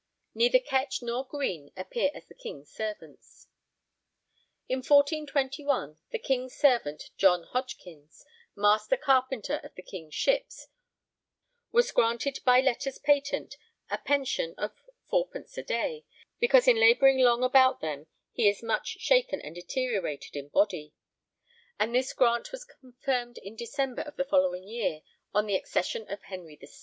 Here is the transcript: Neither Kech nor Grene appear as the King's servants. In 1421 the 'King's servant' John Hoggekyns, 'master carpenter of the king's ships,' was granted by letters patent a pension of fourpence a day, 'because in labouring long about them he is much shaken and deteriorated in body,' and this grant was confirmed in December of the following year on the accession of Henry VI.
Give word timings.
Neither 0.33 0.57
Kech 0.57 1.03
nor 1.03 1.27
Grene 1.27 1.71
appear 1.77 2.09
as 2.15 2.25
the 2.25 2.33
King's 2.33 2.71
servants. 2.71 3.45
In 4.67 4.77
1421 4.77 5.99
the 6.09 6.17
'King's 6.17 6.55
servant' 6.55 7.11
John 7.17 7.43
Hoggekyns, 7.43 8.25
'master 8.55 8.97
carpenter 8.97 9.59
of 9.63 9.75
the 9.75 9.83
king's 9.83 10.15
ships,' 10.15 10.69
was 11.71 11.91
granted 11.91 12.39
by 12.43 12.61
letters 12.61 12.97
patent 12.97 13.57
a 13.91 13.99
pension 13.99 14.55
of 14.57 14.71
fourpence 15.07 15.55
a 15.59 15.63
day, 15.63 16.03
'because 16.39 16.67
in 16.67 16.77
labouring 16.79 17.19
long 17.19 17.43
about 17.43 17.79
them 17.81 18.07
he 18.31 18.49
is 18.49 18.63
much 18.63 18.93
shaken 18.99 19.39
and 19.39 19.53
deteriorated 19.53 20.35
in 20.35 20.47
body,' 20.47 20.95
and 21.77 21.93
this 21.93 22.11
grant 22.13 22.51
was 22.51 22.65
confirmed 22.65 23.37
in 23.37 23.55
December 23.55 24.01
of 24.01 24.15
the 24.15 24.25
following 24.25 24.67
year 24.67 25.03
on 25.31 25.45
the 25.45 25.55
accession 25.55 26.09
of 26.09 26.23
Henry 26.23 26.55
VI. 26.55 26.69